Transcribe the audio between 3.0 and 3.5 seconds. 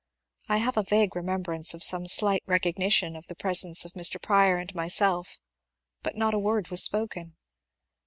of the